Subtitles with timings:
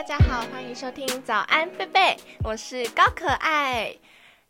[0.00, 3.94] 大家好，欢迎收听早安贝贝，我是高可爱，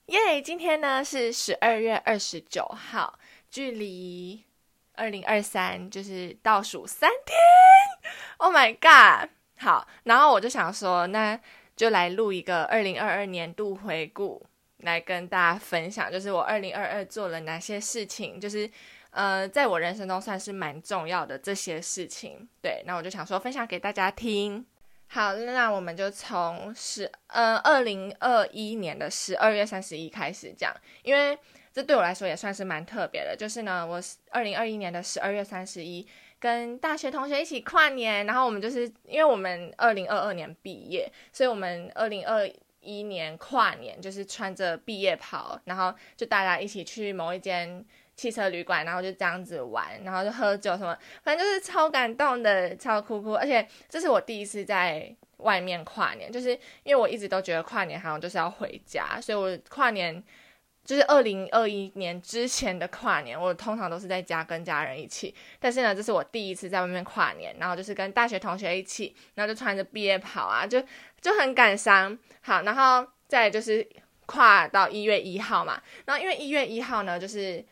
[0.06, 0.40] 耶！
[0.40, 3.18] 今天呢是十二月二十九号，
[3.50, 4.44] 距离
[4.94, 7.36] 二零二三就是倒数三天
[8.36, 9.28] ，Oh my god！
[9.58, 11.36] 好，然后我就想说，那
[11.74, 18.70] 就来录一个二零二二年度回顾，来跟大家分享，就是我二零二二做了哪些事情，就是
[19.10, 22.48] 呃，在我人生中算是蛮重要的这些事情。
[22.62, 24.64] 对，那我就想说分享给大家听。
[25.12, 31.36] 好，那我们就从十呃二零二一年的十二月三十一开始讲，因为
[31.72, 33.36] 这对我来说也算是蛮特别的。
[33.36, 34.00] 就是呢，我
[34.30, 36.06] 二零二一年的十二月三十一
[36.38, 42.48] 跟大学同学一起跨年，然后我们就是因为我们二零二二年毕业，所以我们二零二
[42.80, 47.84] 一年跨年就是穿着毕业袍，然后就大家一起去某一间。
[48.20, 53.34] 汽车旅馆，然后就这样子玩，然后就喝酒什么，反正就是超感动的，超酷酷。
[53.34, 56.50] 而且这是我第一次在外面跨年，就是
[56.82, 60.22] 因为我一直都觉得跨年好像就是要回家，所以我跨年
[60.84, 65.34] 就是二零二一年之前的跨年，我通常都是在家跟家人一起。
[65.58, 70.78] 但是呢，这是我第一次在外面跨年，然后就是跟大学同学一起，然后就穿着毕业袍啊，就
[71.22, 72.18] 就很感伤。
[72.42, 73.88] 好，然后再就是
[74.26, 77.64] 跨到一月一号嘛，然后因为一月一号呢，就是。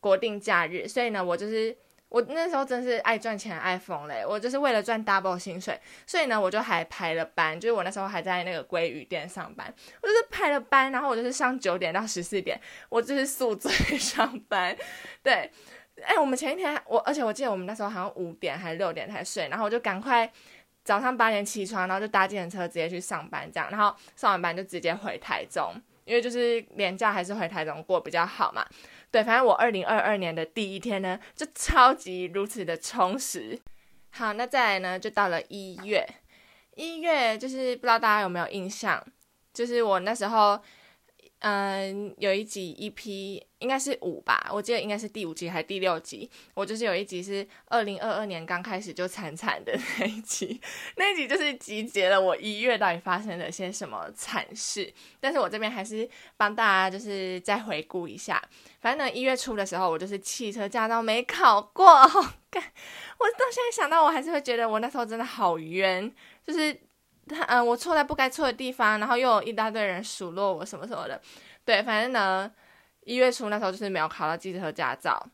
[0.00, 1.76] 国定假日，所以呢，我就是
[2.08, 14.76] 我那时候真是爱赚钱爱疯嘞，我就是为了赚 double 薪水，所以呢，我就还排了班，就是我那时候还在那个鲑鱼店上班，我就是排了班，然后我就是上九点到十四点，我就是宿醉 上班，
[15.22, 15.48] 对，
[16.02, 20.28] 哎，我们前一天我，而且我记得我们那时候好像五点还是六点才睡，然后我就赶快
[20.82, 28.66] 早上八点起床，然后就搭计程车直接去上班，这样，然后上完班就直接回台中，因为就是年假还是回台中过比较好嘛。
[29.10, 33.58] 对，反正我二零二二年的第一天呢，就超级如此的充实。
[34.10, 36.06] 好，那再来呢，就到了一月，
[36.76, 39.04] 一月就是不知道大家有没有印象，
[39.52, 40.60] 就是我那时候。
[41.40, 46.30] 嗯，有一集 EP 应该是五吧，我记得应该是第五集还是第六集。
[46.52, 50.60] 我就是有一集是二零二二年刚开始就惨惨的那一集，
[50.96, 54.92] 那一集就是集结了我一月到底发生了些什么惨事。
[55.18, 56.06] 但是我这边还是
[56.36, 58.42] 帮大家就是再回顾一下。
[58.80, 61.86] 反正呢，一月初的时候，我就是汽车驾照没考过，
[62.50, 62.62] 干！
[63.18, 66.14] 我到现在想到，我还是会觉得我那时候真的好冤，
[66.46, 66.78] 就是。
[67.30, 71.20] 他嗯，我错在不该错的地方，然后又有一大堆人数落我什么什么的，
[71.64, 72.50] 对，反正呢，
[73.04, 75.24] 一月初那时候就是没有考到汽车驾照，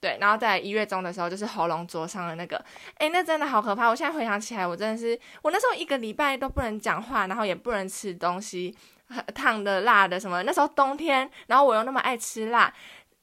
[0.00, 2.62] 对，然后在一月中的时候就是喉咙灼伤的那个，
[2.96, 3.88] 哎，那真的好可怕！
[3.88, 8.76] 我现在回想起来，我真的是，我那时候一个礼拜都不能讲话，然后也不能吃东西，
[9.34, 10.42] 烫的、辣的什么。
[10.42, 12.72] 那时候冬天，然后我又那么爱吃辣，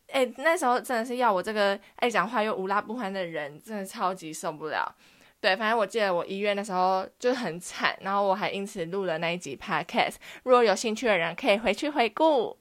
[0.07, 4.95] 哎，那时候真的是要我这个爱讲话又无辣不欢的人，真的超级受不了。
[5.41, 10.17] 对，反正我记得我一月的时候就很惨，然后我还因此录了那一集 podcast。
[10.43, 12.55] 如果有兴趣的人可以回去回顾。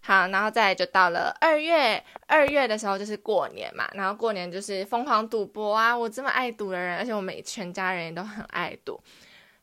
[0.00, 5.94] 好，然后再就到了二月，二月的时候就是过年嘛，然后过年就是疯狂赌博啊！
[5.94, 8.98] 我这么爱赌的人，而且我们全家人都很爱赌。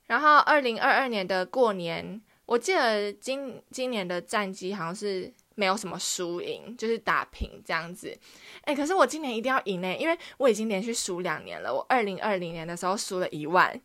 [0.05, 5.33] 然后二零二二年的过年，我记得今今年的战绩好像是。
[5.55, 8.15] 没有什么输赢，就是打平这样子。
[8.63, 11.73] 哎，可是我今年一定要赢呢，因为我已经连续输两年了。
[11.73, 13.79] 我二零二零年的时候输了一万，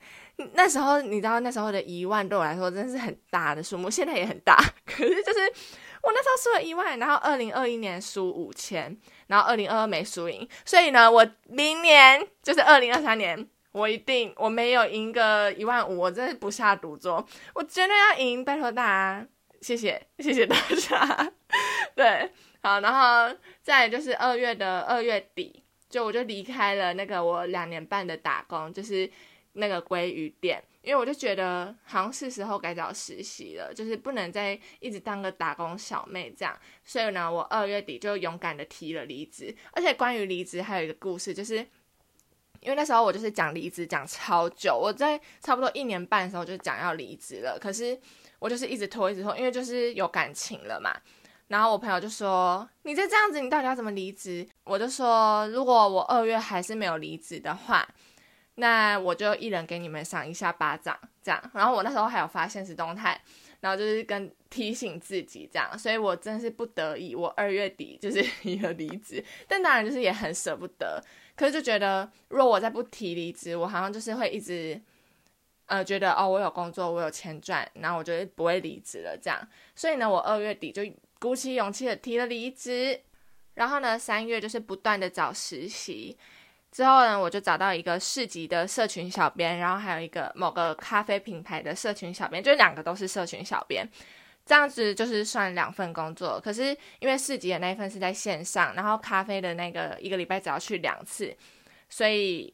[0.54, 4.56] 那时候你知道那时候的一万对我来说真的是很大的数目，现在也很大。
[4.86, 5.40] 可是就是
[6.02, 8.96] 我那时候输了一万，然后二零二一年输五千，
[9.26, 19.26] 然后二零二二没输赢，所以呢，我明年就是二零二三年，我一定我没有赢个一万五，我真是不下赌桌，我绝对要赢，拜托大家。
[19.60, 20.56] 谢谢，谢谢大
[20.88, 21.32] 家。
[21.94, 22.30] 对，
[22.62, 29.10] 好，然后再就是二月的二月底，就我就离开了那个我两年半的打工，就是
[29.54, 36.56] 那个鲑鱼店，因为我就觉得好像是时候该找实习了，就是不能再一直当个打工小妹这样。
[36.84, 39.54] 所以呢，我二月底就勇敢的提了离职。
[39.72, 41.66] 而且关于离职还有一个故事，就是
[42.60, 47.98] 因为那时候我就是讲离职讲超久，我在差不多一年半的时候就讲要离职了，可是。
[48.40, 50.96] 我就是一直拖，一直拖，因为就是有感情了嘛。
[51.48, 57.84] 然后我朋友就说：“你再这样子，你到底要怎么离职？”我就说：“如果我二月还是没有离职的话，
[58.54, 63.20] 那我就一人给你们赏一下巴掌，这样。”然后我那时候还有发现实动态，
[63.58, 65.76] 然后就是跟提醒自己这样。
[65.76, 71.02] 所以我真的是不得已，我二月底就是 一个离职，但当然就是也很舍不得。
[71.38, 74.78] 可是就觉得，如果我再不提离职，我好像就是会一直。
[75.70, 79.38] 呃，觉得哦，我有工作，我有钱赚，然后我就不会离职了，这样。
[79.76, 80.82] 所以呢，我二月底就
[81.20, 82.98] 鼓起勇气的提了离职，
[83.52, 86.16] 然后呢，三月就是不断的找实习，
[86.72, 93.86] 之后呢，我就找到一个市级的社群小编，然后还有一个某个咖啡品牌的社群小编，就两个都是社群小编。
[94.48, 96.40] 这样子就是算两份工作。
[96.40, 101.36] 可是因为市集的那一份是在线上，然后咖啡的那个一个礼拜只要去两次，
[101.90, 102.52] 所以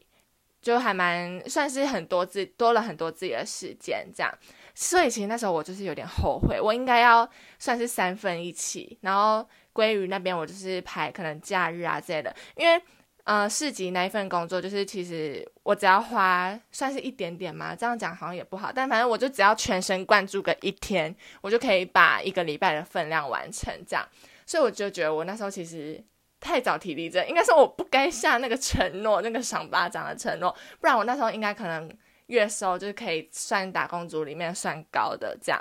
[0.61, 4.31] 就还蛮算是很多自多了很多自己的时间这样。
[4.73, 7.27] 所以其实那时候我就是有点后悔，我应该要
[7.57, 12.81] 算是三份一起，然后鲑鱼那边我就是排可能假日啊之类的，因为。
[13.25, 24.07] 呃，市级那一份工作，就是其实我只要花算是一点点嘛，这样讲好像也不好，但反正我就只要全神贯注个一天，我就可以把一个礼拜的分量完成，这样。
[24.45, 25.99] 所以我就觉得我那时候其实
[26.39, 31.91] 太早提离职，应该说我不该下那个承诺，那个赏巴掌的承诺，不然我那时候应该可能
[32.27, 35.59] 月收就是可以算打工族里面算高的这样。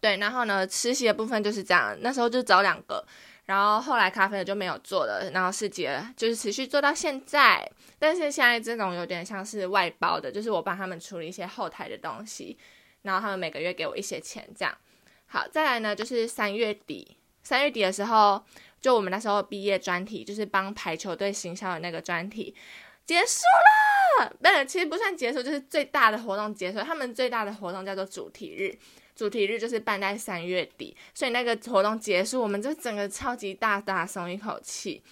[0.00, 3.06] 对，然后呢，实习的部分就是这样，那时候就找两个。
[3.50, 7.68] 然后后来咖啡的就没有做了，然后四节就是持续做到现在，
[7.98, 12.56] 但是现在这种有点像是外包的，就是我帮他们处理一些后台的东西，
[13.02, 14.72] 然后他们每个月给我一些钱这样。
[15.26, 18.40] 好，再来呢就是三月底，三月底的时候，
[18.80, 22.54] 就我们那时候毕业专题，就是帮排球队行销的那个专题
[23.04, 23.42] 结束
[24.20, 28.78] 了，不，其实不算结束，就是最大的活动结束，他们最大的活动叫做主题日。
[29.14, 35.02] 主题日就是办在三月底，所以那个活动结束，我们就整个超级大大松一口气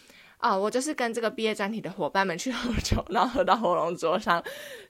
[0.40, 0.58] 哦。
[0.58, 4.42] 我就是跟这个毕业专题的伙伴们去喝酒，然后喝到喉咙灼伤。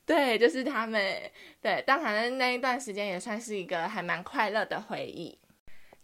[0.06, 1.18] 对，就是他们。
[1.60, 5.36] 对，但反正那一段时间也算是一个还蛮快乐的回忆。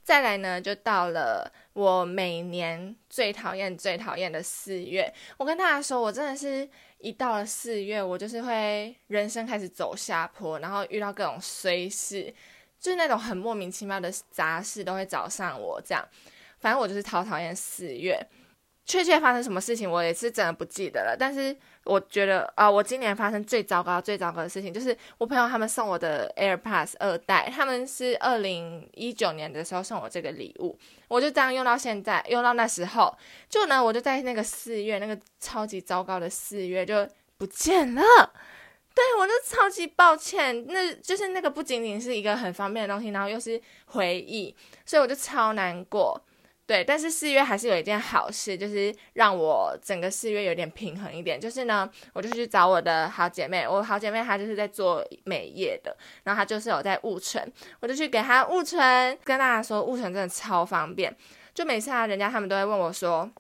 [0.03, 5.11] 再来呢，就到了我每年最讨厌、最讨厌的四月。
[5.39, 6.69] 我跟大家说，我真的是
[6.99, 12.35] 一到了四月，我就是会人生开始走下坡，然后遇到各种衰事。
[12.85, 16.07] 就是那种很莫名其妙的杂事都会找上我，这样，
[16.59, 18.15] 反正我就是超讨厌四月。
[18.85, 21.17] 确切发生什么事情，我也是真的不记得了。
[21.19, 30.79] 但是我觉得啊，我今年发生最糟糕、最糟糕的事情，就是我朋友他们送我的 AirPods 二代，他们是二零一九年的时候送我这个礼物，
[31.09, 33.17] 我就这样用到现在，用到那时候，
[33.49, 37.09] 就呢，我就在那个四月，那个超级糟糕的四月就
[37.39, 38.03] 不见了。
[38.95, 44.55] 对我就超级抱歉，那就是那个不仅仅是一个很方便的东西，然后又是回忆，
[44.87, 46.21] 所以我就超难过。
[46.67, 51.39] 对，但是四月还是有一件好事，就是让我整个四月有点平衡一点。
[51.39, 57.47] 就是呢，我就去找我的好姐妹，我好姐妹她就是在做美业的，然后她就是有在雾城，
[57.81, 58.79] 我就去给她雾城，
[59.25, 61.15] 跟大家说雾城真的超方便。
[61.53, 63.31] 就每次啊，人家他们都会问我说：“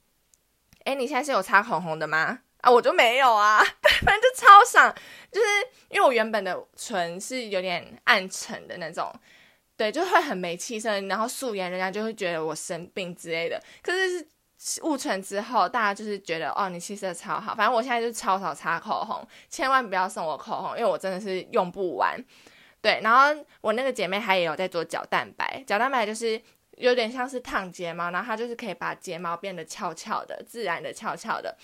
[0.84, 3.62] 哎，你现在是有擦口红的吗？”啊，我就没有啊，
[4.04, 4.92] 反正就超爽，
[5.30, 5.46] 就是
[5.90, 9.12] 因为我原本的唇是有点暗沉的那种，
[9.76, 13.62] 对，就会很没气色，然后素颜人家就会觉得我生病之类的。
[13.82, 14.26] 可是
[14.82, 17.54] 雾唇之后，大家就是觉得哦，你气色超好。
[17.54, 22.18] 反正我现在就是超少擦口红，千万不要送我口红，因为我真的是用不完。
[22.80, 26.40] 对，然后我那个姐妹她也有在做角蛋白，角蛋白就是
[26.78, 31.54] 有点像是烫睫毛，然后它就是可以把睫毛变得翘翘的，自然的翘翘的。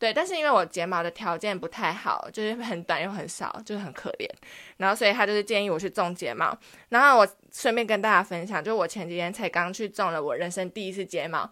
[0.00, 4.26] 对，但是因为我睫毛的条件不太好，就是很短又很少，就是很可怜。
[4.78, 6.58] 然后所以他就是建议我去种睫毛。
[6.88, 11.48] 然后我顺便跟大家分享，就我前几天才刚去种了我人生第一次睫毛，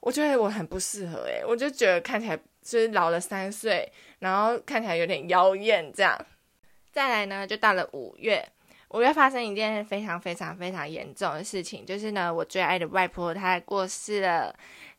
[0.00, 3.88] 我觉得我很不适合诶，我就觉得看起来就是老了三岁，
[4.18, 6.18] 然后看起来有点妖艳这样。
[6.90, 8.44] 再来呢，就到了五月，
[8.88, 14.52] 五月发生一件非常非常非常严重的事情，就是呢，我最爱的外婆她过世了，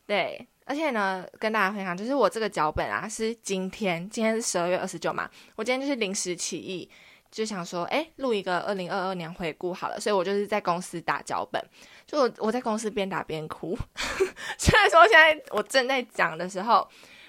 [0.08, 0.48] 对。
[0.66, 6.90] 而且呢，跟大家分享，就是我这个脚本啊，是今天，今天是十二月二十九嘛，我今天就是临时起意，
[7.32, 11.64] 就想说，哎，录一个二零二二年回顾好了，所以我就是在公司打脚本，
[12.06, 13.78] 就我我在公司边打边哭，
[14.58, 16.88] 虽然说现在我正在讲的时候。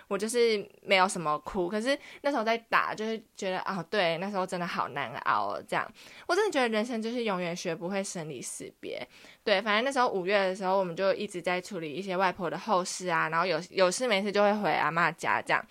[0.08, 5.58] 我就是没有什么哭，可是那时候在打，就是觉得啊，对，那时候真的好难熬。
[5.66, 5.90] 这样，
[6.26, 9.06] 我真的觉得人生就是永远学不会生离死别。
[9.42, 15.66] 对，反正那时候五月的时候，我们就一直在处理一些外婆的后事啊，然后有有事没事就会回阿妈家这样。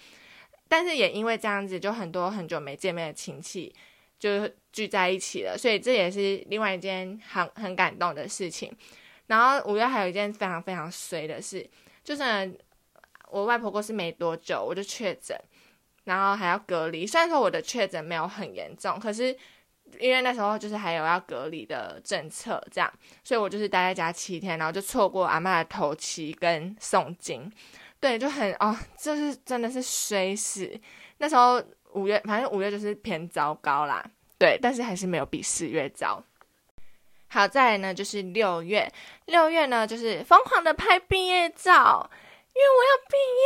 [0.68, 3.74] 但是也因为这样子，就很多很久没见面的亲戚
[4.18, 8.76] 就聚在一起了，所以这也是另外一件很很感动的事情。
[9.28, 11.70] 然后五月还有一件非常非常衰的事，
[12.04, 12.24] 就是。
[13.34, 15.36] 我外婆过世没多久，我就确诊，
[16.04, 17.08] 然后还要隔离。
[17.08, 19.36] 虽然说我的确诊没有很严重，可是
[20.00, 27.52] 因为那时候就是还有要隔离的政策，这样，所以我就是待在家七天，然后就错过阿妈的头七跟诵经，
[28.00, 30.80] 对，就很哦，就是真的是衰死。
[31.18, 31.60] 那时候
[31.94, 34.06] 五月，反正五月就是偏糟糕啦，
[34.38, 36.24] 对，但是还是没有比四月糟。
[37.30, 38.88] 好，再来呢就是六月，
[39.26, 42.08] 六月呢就是疯狂的拍毕业照。
[42.54, 43.46] 因为我要毕业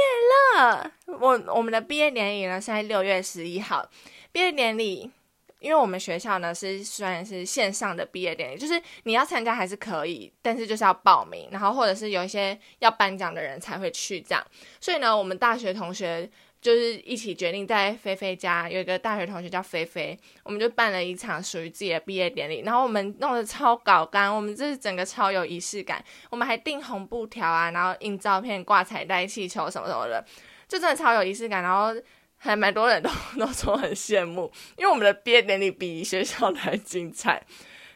[0.62, 0.92] 了。
[1.20, 3.90] 我我们的毕业典礼呢是在六月十一号，
[4.32, 5.12] 毕业典礼。
[5.60, 14.48] 因为我们学校呢是虽然是线上的毕业典礼，就是你要参加还是可以，但是就是要报名，然后或者是有一些要颁奖的人才会去这样。
[14.80, 16.30] 所以呢，我们大学同学
[16.68, 22.64] 就是一起决定在菲菲家有一个大学同学叫菲菲，我们就办了一场属于自己的毕业典礼。
[22.66, 26.04] 然后我们弄得超搞干，我们这是整个超有仪式感。
[26.30, 30.26] 我们还订红布条啊，然后印照片、挂彩带、气球什么什么的，
[30.68, 31.64] 就真的超有仪式感。
[31.64, 31.96] 然后。
[32.40, 33.10] 还蛮多人都
[33.40, 37.42] 都说很羡慕，因为我们的毕业典礼比学校的还精彩。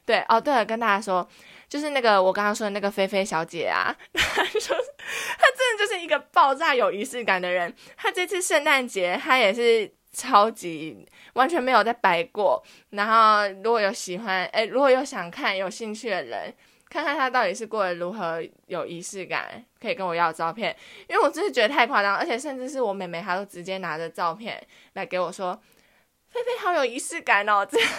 [0.04, 1.30] 对哦，对了，跟大家说，
[1.72, 7.74] 就是那个我刚刚说的那个菲菲小姐啊， 她说她真的就是一个爆炸有仪式感的人。
[7.96, 12.62] 她这次圣诞节她也是超级完全没有在白过。
[12.90, 16.54] 然后如果有喜欢哎，如果有想看有兴趣的人。
[16.90, 20.76] 看看她到底是过得如何有仪式感，可以跟我要照片，
[21.08, 24.62] 因为我真是觉得太夸张，而且甚至是我妹妹，她都直接拿着照片
[24.96, 25.58] 来给我说
[26.32, 27.66] ：“菲菲好有仪式感哦。
[27.70, 27.90] ”这样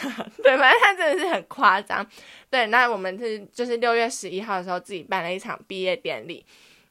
[0.42, 2.06] 对，反正她真的是很夸张。
[2.50, 6.44] 对，那我们是就是六月十一号的时候自己办了一场毕业典礼，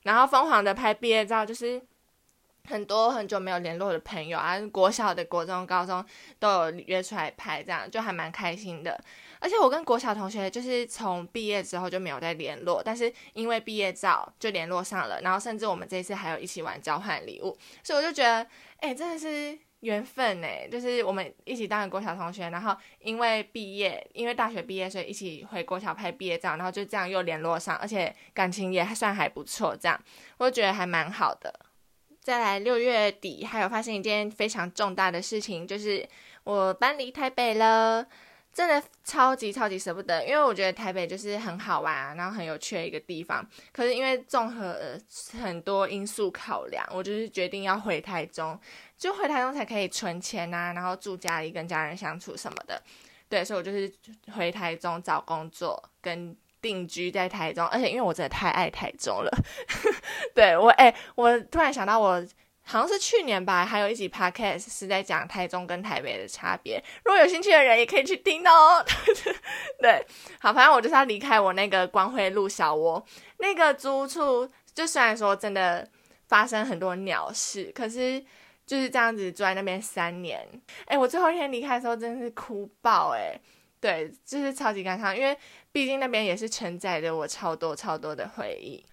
[0.04, 1.82] 然后疯狂的拍毕业照，就是
[2.68, 6.06] 很多很久没有联络的朋友啊，国小的、国中、高中
[6.40, 9.00] 都有约出来拍，这样就还蛮开心的。
[9.40, 18.46] 而且我跟国小同学就是从毕业之后就没有再联络，但是因为毕业照就联络上了，然后甚至我们这次还有一起玩交换礼物，所以我就觉得，
[18.78, 30.02] 哎，真的是缘分哎，就是我们一起当了国小同学，然后因为毕业，因为大学毕业，所以一起回国小拍毕业照，然后就这样又联络上，而且感情也算还不错，这样
[30.38, 31.54] 我觉得还蛮好的。
[32.22, 36.08] 再来六月底还有发生一件非常重大的事情，就是
[36.44, 38.08] 我搬离台北了。
[38.54, 43.48] 真的超级超级舍不得，因为我觉得台北就是很好玩，然后很有趣的一个地方。
[43.72, 45.00] 可是因为综合
[45.42, 48.60] 很多因素考量，我就是决定要回台中，
[48.98, 52.82] 就回台中才可以存钱啊，然后住家里跟家人相处什么的。
[53.30, 53.90] 对，所以我就是
[54.34, 59.32] 回台中找工作跟定居在台中，而且因为我真的太爱台中了，
[60.36, 62.22] 对我哎，我突然想到我。
[62.64, 66.82] 好像是去年吧，还有一集 podcast 是在讲台中跟台北的差别。
[67.04, 68.86] 如果有兴趣的人，也可以去听哦。
[69.82, 70.06] 对，
[70.40, 73.04] 好，反正我就是要离开我那个光辉路小窝，
[73.40, 74.50] 那个租处。
[74.74, 75.86] 就虽然说真的
[76.30, 78.24] 发生很多鸟事，可是
[78.66, 80.48] 就是这样子住在那边三年。
[80.86, 83.38] 哎，我最后一天离开的时候真的是哭爆哎。
[83.82, 85.36] 对，就是超级感伤，因为
[85.72, 88.86] 毕竟那边也是承载着我超多超多的回忆。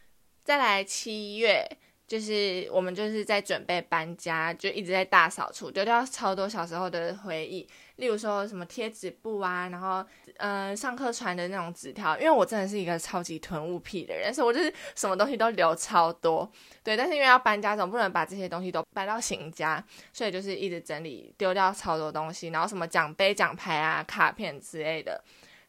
[0.43, 1.65] 再来七月。
[2.09, 10.03] 就是我们就是在准备搬家，就一直在大扫除，丢掉超多小时候的回忆，例如说什么贴纸布啊，然后
[10.39, 16.51] 嗯上课传的那种纸条，因为我真的是一个超级囤物癖的人，所以我就是什么东西都留超多，
[16.83, 25.23] 对，但是因为要搬家，总不能把这些东西都搬到新家，所以就是一直整理，丢掉超多东西，然后什么奖杯、奖牌啊、卡片之类的，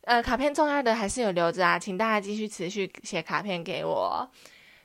[0.06, 4.26] 呃，卡片重要的还是有留着啊，请大家继续持续写卡片给我，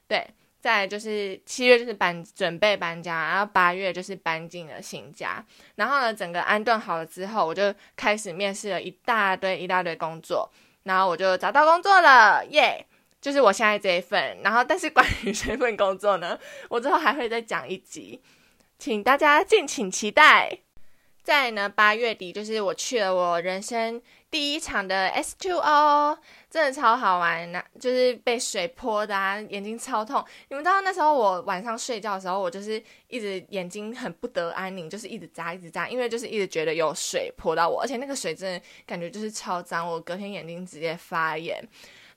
[0.09, 0.27] 对。
[0.65, 5.45] 在就是七月就是搬准备搬家，然后八月就是搬进了新家，
[5.75, 10.51] 然后呢整个安顿好了之后，我就开始面试了一大堆一大堆工作，
[10.85, 12.87] 然后我就找到工作了，耶！
[13.21, 16.39] 就是我现在这一份，然后但是关于 这份工作呢，
[16.71, 18.23] 我之后还会再讲一集，
[18.79, 20.61] 请大家敬请期待。
[21.23, 24.01] 在呢八月底就是我去了我人生。
[24.35, 26.19] 第一场的 S Two O
[26.51, 30.25] 真的超好玩，那就是被水泼的啊，眼睛超痛。
[30.49, 41.65] 你们知道那时候我晚上睡觉的时候，我就是一直眼睛很不得安宁，就是一直眨一直眨，因为就是一直觉得有水泼到我，而且那个水真的感觉就是超脏，我隔天眼睛直接发炎。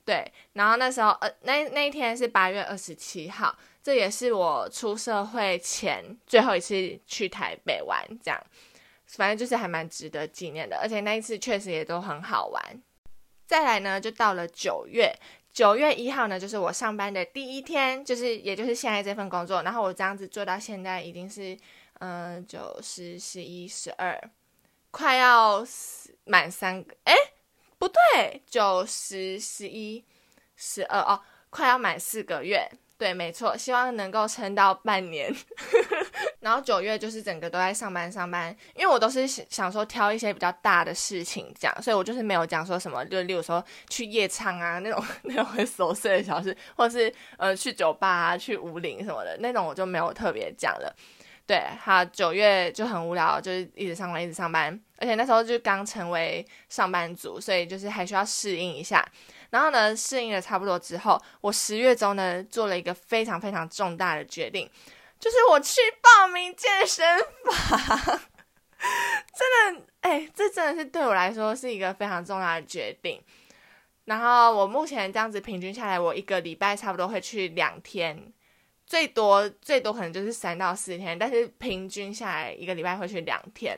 [0.03, 8.43] 对，然后那时候呃那那一天是八月二十七号，这也是我出社会前最后一次去台北玩，这样。
[9.07, 12.83] 反正就是还蛮值得纪念的，而且那一次确实也都很好玩。
[13.45, 15.17] 再来呢，就到了九月，
[15.53, 19.63] 九月一号呢，就是我上班的第一天，就是也就是现在这份工作。
[19.63, 21.57] 然后我这样子做到现在已经是，
[21.99, 24.21] 嗯，九十、十一、十二，
[24.91, 25.65] 快要
[26.25, 27.15] 满三个，哎，
[27.77, 30.03] 不对，九十、十一、
[30.57, 32.69] 十二，哦，快要满四个月。
[32.97, 35.31] 对，没错，希望能够撑到半年。
[36.41, 50.95] 然后九月就是整个都在上班上班，因为我都是想说挑一些比较大的事情讲，所以我就是没有讲说什么，就例如说去夜唱啊那种 那种很琐碎的小事，或者是呃去酒吧啊去舞林什么的那种，我就没有特别讲了。
[51.45, 59.05] 对，好，九月就很无聊，就是一直上班一直上班，而且那时候就刚成为上班族，所以就是还需要适应一下。
[59.49, 64.69] 然后呢，适应了差不多之后，我十月中呢做了一个非常非常重大的决定，
[65.19, 68.19] 就是我去报名健身房。
[68.79, 73.21] 真的，哎，这真的是对我来说是一个非常重要的决定。
[74.05, 78.31] 然后我目前这样子平均下来，我一个礼拜差不多会去两天，
[78.85, 83.77] 最多最多可能就是三到四天，但是平均下来一个礼拜会去两天，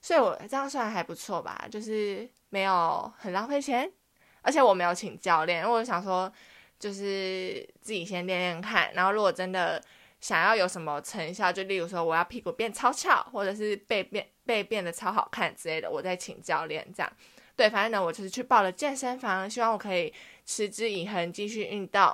[0.00, 3.92] 所以我这样算还不错吧，就是没有很浪费钱，
[4.42, 6.32] 而且我没有请教练，因为我想说
[6.78, 9.82] 就是自己先练练看，然后如果真的。
[10.20, 17.12] 想要有什么成效，就例如说我要屁股变超翘，或者是背变背变得超好看之类的，我再请教练这样。
[17.54, 20.12] 对，反正呢，我就是去报了健身房，希望我可以
[20.44, 22.12] 持之以恒继续运动。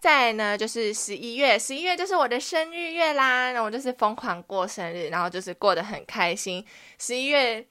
[0.00, 6.66] 再呢，就是十一月，十一月就是我的生日月啦，那我就是疯狂过生日，然后就是过得很开心。
[6.98, 7.64] 十一月，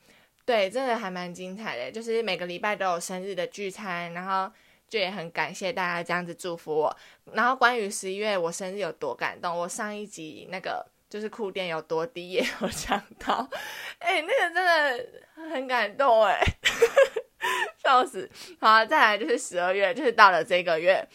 [0.50, 4.52] 对，真的还蛮精彩的，就是每个礼拜都有生日的聚餐，然后。
[4.90, 6.98] 就也很感谢大家这样子祝福我。
[7.34, 13.48] 然后关于十一月我生日有多感动，我上一集那个就是哭点有多低也有讲到，
[14.00, 15.06] 哎，那个真的
[15.54, 16.42] 很感动哎，
[17.78, 18.28] 笑死！
[18.60, 21.08] 好，再来就是十二月，就是到了这个月，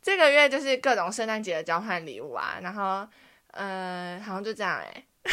[0.00, 3.04] 这个月就是各种圣诞节的交换礼物啊，然后
[3.52, 5.04] 嗯，好像就这样哎，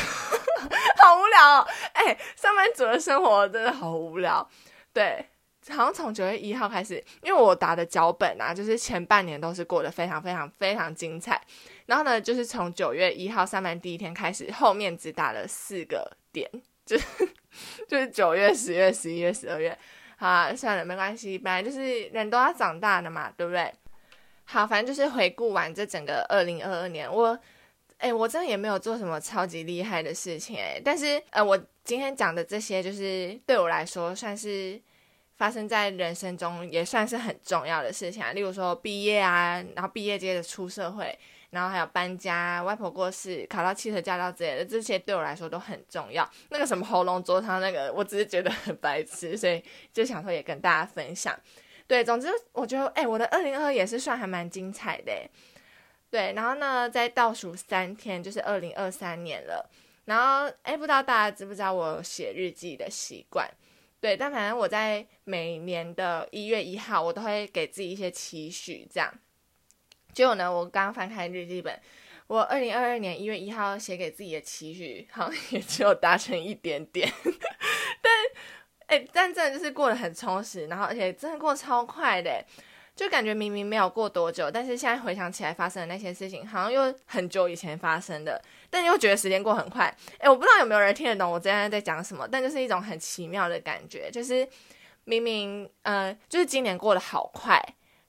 [1.02, 4.48] 好无聊哦，哎，上班族的生活真的好无聊，
[4.94, 5.26] 对。
[5.72, 11.42] 好像从九月一号开始，因为我打的脚本啊，就是前半年都是过得非常非常非常精彩。
[11.88, 16.48] 然后呢，就是从九月一号上班第一天开始，后面只打了四个点，
[16.86, 17.06] 就 是
[17.88, 19.76] 就是九月、十月、十一月、十二月。
[20.18, 23.74] 好，算了，没关系，本来就是人都要长大的嘛，对不对？
[24.44, 27.36] 好，反正就是回顾完这整个二零二二年，我
[27.98, 34.82] 哎，我真的也没有做什么超级厉害的事情哎，但是呃，我今天讲的这些，就是对我来说算是。
[35.38, 41.14] 发生在人生中也算是很重要的事情啊，例如说毕业啊，然后毕业接着出社会，
[41.50, 46.26] 然后还有搬家、外婆过世、考到汽车驾照之类的，这些对我来说都很重要。
[46.52, 51.38] 那个什么喉咙灼伤那个，我只是觉得很白痴，所以就想说也跟大家分享。
[51.86, 55.12] 对，总之我觉得，哎，我的二零二也是算还蛮精彩的。
[56.16, 59.70] 对，然后呢，在倒数三天就是二零二三年了，
[60.06, 63.46] 然后哎，不知道大家知不知道我写日记的习惯。
[64.00, 69.14] 对，但反正我在每年的一月一号，我都会给自己一些期许，这样。
[70.14, 71.78] 结果呢，我刚翻开日记本，
[72.28, 77.12] 我二零二二年一月一号写给自己的期许，好像也只有达成一点点。
[78.02, 78.14] 但，
[78.88, 82.42] 哎，但真的就是过得很充实，然后而且真的过超快的。
[82.96, 89.94] 就感觉明明没有过多久，但是现在回想起来发生的那些事情，好像又很久以前发生的，但又觉得时间过很快。
[90.18, 94.48] 哎，我不知道有没有人听得懂我现在在讲什么，但就是一种很奇妙的感觉，就是
[95.04, 97.62] 明明，呃，就是今年过得好快，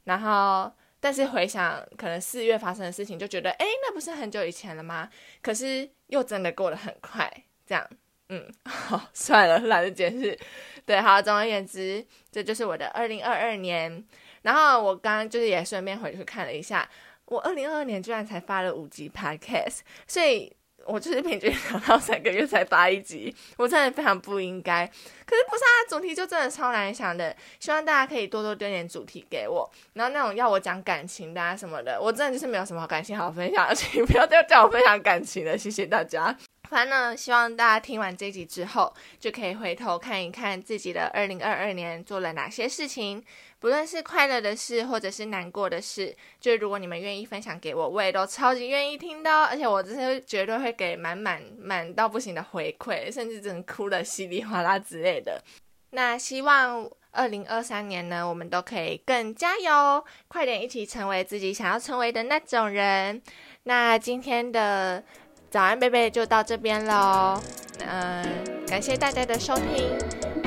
[0.05, 0.71] 然后
[1.01, 5.11] 但是回想可能四月发生的事情，就觉得，哎，那不是很久以前了吗？
[5.43, 7.29] 可是又真的过得很快，
[7.67, 7.85] 这样，
[8.29, 10.39] 嗯， 好，算了，懒得解释。
[10.85, 14.07] 对，好，总而言之，这就是我的二零二二年。
[14.47, 16.89] 然后我刚刚就是也顺便回去看了一下，
[17.25, 20.55] 我二零二二年居然才发了五集 podcast，所以
[20.87, 24.87] 我就是平均两到三个月才发一集，我真的非常不应该。
[24.87, 29.69] 可是不是啊，主题就真的超难想的，希望大家可以多多丢点主题给我。
[29.95, 36.39] 然后那种要我讲感情的啊什么的，我真的就是没有什么感情好分享，请不要再叫我分享感情了，谢谢大家。
[36.69, 43.23] 反正呢，希望大家听完这集之后，就可以回头看一看自己的二零二二年做了哪些事情，
[43.59, 55.43] 不论是快乐的事，或者是难过的事，就如果你们愿意分享给我，我也都超级愿意听的，而且我真是绝对会给满满满到不行的回馈，甚至只能哭的稀里哗啦之类的。
[55.91, 63.23] 那希望二零二三年呢，我们都可以更加油，快点一起成为自己想要成为的那种人。
[63.63, 65.05] 那今天的。
[65.51, 67.41] 早安，贝贝就到这边喽。
[67.87, 68.25] 嗯，
[68.67, 69.91] 感谢大家的收听，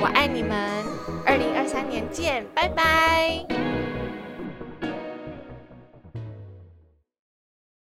[0.02, 0.84] 我爱你们。
[1.26, 3.46] 二零二三年见，拜拜。